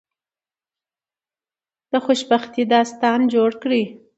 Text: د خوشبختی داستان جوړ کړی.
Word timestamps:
د 1.91 1.93
خوشبختی 2.05 2.63
داستان 2.73 3.19
جوړ 3.33 3.51
کړی. 3.63 3.83